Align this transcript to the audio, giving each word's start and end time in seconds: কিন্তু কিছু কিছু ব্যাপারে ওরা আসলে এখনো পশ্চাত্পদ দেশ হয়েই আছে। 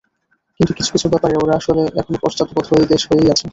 কিন্তু 0.59 0.71
কিছু 0.77 0.89
কিছু 0.93 1.07
ব্যাপারে 1.09 1.35
ওরা 1.37 1.53
আসলে 1.59 1.81
এখনো 1.99 2.17
পশ্চাত্পদ 2.23 2.63
দেশ 2.91 3.01
হয়েই 3.09 3.31
আছে। 3.33 3.45